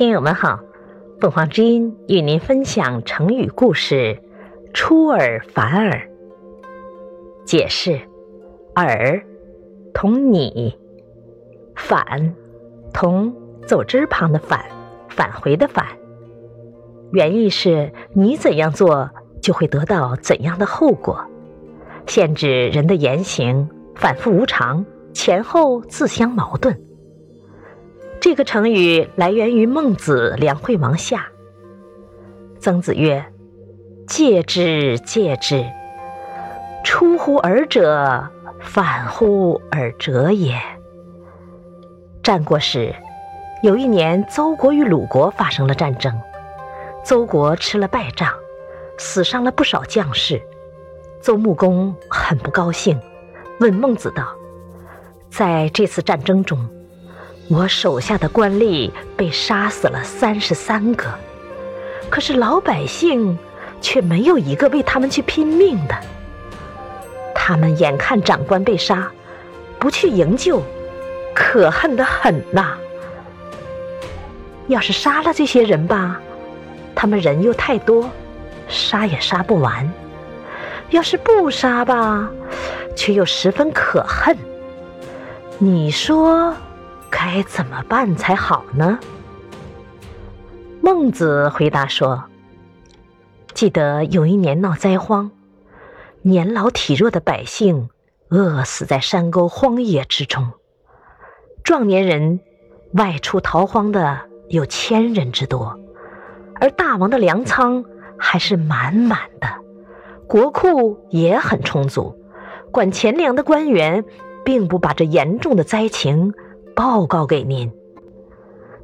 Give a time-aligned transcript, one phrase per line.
[0.00, 0.60] 听友们好，
[1.20, 4.18] 凤凰之音与您分享成语故事
[4.72, 6.08] “出尔反尔”。
[7.44, 8.00] 解释：
[8.74, 9.22] 尔
[9.92, 10.74] 同你，
[11.76, 12.34] 反
[12.94, 13.34] 同
[13.66, 14.64] 走之旁的反，
[15.10, 15.84] 返回的返。
[17.12, 19.10] 原意是你怎样做，
[19.42, 21.22] 就会得到怎样的后果，
[22.06, 24.82] 限制人的言行反复无常，
[25.12, 26.80] 前后自相矛盾。
[28.20, 31.28] 这个成语来源于孟子《梁惠王下》。
[32.60, 33.24] 曾子曰
[34.06, 35.64] ：“戒之，戒之，
[36.84, 38.28] 出乎尔者，
[38.60, 40.60] 反乎尔者也。”
[42.22, 42.94] 战国时，
[43.62, 46.14] 有一年，邹国与鲁国发生了战争，
[47.02, 48.30] 邹国吃了败仗，
[48.98, 50.42] 死伤了不少将士。
[51.22, 53.00] 邹穆公很不高兴，
[53.60, 54.28] 问孟子道
[55.32, 56.58] ：“在这次战争中，”
[57.52, 61.06] 我手下的官吏被杀死了三十三个，
[62.08, 63.36] 可是老百姓
[63.80, 65.94] 却没有一个为他们去拼命的。
[67.34, 69.10] 他们眼看长官被杀，
[69.80, 70.62] 不去营救，
[71.34, 72.76] 可恨的很呐！
[74.68, 76.20] 要是杀了这些人吧，
[76.94, 78.08] 他们人又太多，
[78.68, 79.84] 杀也杀不完；
[80.90, 82.30] 要是不杀吧，
[82.94, 84.38] 却又十分可恨。
[85.58, 86.54] 你说？
[87.10, 88.98] 该怎么办才好呢？
[90.80, 92.24] 孟子回答说
[93.52, 95.30] ：“记得有一年闹灾荒，
[96.22, 97.90] 年老体弱的百姓
[98.30, 100.52] 饿死在山沟荒野之中，
[101.62, 102.40] 壮年人
[102.92, 105.78] 外出逃荒的有千人之多，
[106.54, 107.84] 而大王的粮仓
[108.18, 109.48] 还是满满的，
[110.26, 112.16] 国库也很充足。
[112.72, 114.04] 管钱粮的官员
[114.44, 116.32] 并不把这严重的灾情。”
[116.80, 117.70] 报告给您，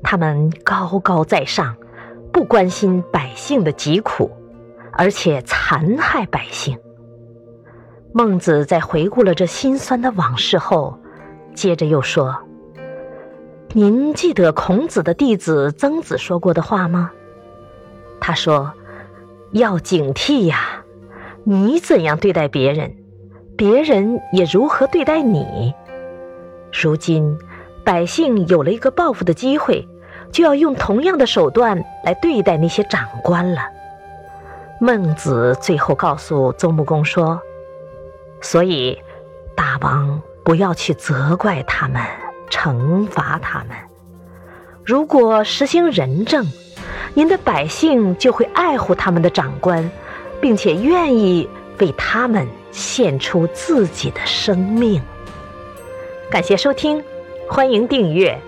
[0.00, 1.74] 他们高高在上，
[2.32, 4.30] 不关心百姓的疾苦，
[4.92, 6.78] 而且残害百姓。
[8.12, 11.00] 孟子在回顾了这心酸的往事后，
[11.52, 12.36] 接着又说
[13.74, 17.10] ：“您记得孔子的弟子曾子说过的话吗？
[18.20, 18.72] 他说
[19.50, 20.84] ：‘要警惕呀，
[21.42, 22.94] 你怎样对待别人，
[23.56, 25.74] 别人也如何对待你。’
[26.72, 27.36] 如今。”
[27.84, 29.86] 百姓有了一个报复的机会，
[30.30, 33.62] 就要用同样的手段来对待那些长官了。
[34.80, 37.40] 孟子最后告诉邹穆公说
[38.40, 38.98] ：“所以，
[39.54, 42.02] 大王不要去责怪他们，
[42.50, 43.76] 惩罚他们。
[44.84, 46.46] 如果实行仁政，
[47.14, 49.90] 您的百姓就会爱护他们的长官，
[50.40, 51.48] 并且愿意
[51.78, 55.02] 为他们献出自己的生命。”
[56.30, 57.02] 感谢收听。
[57.52, 58.40] 欢迎订阅。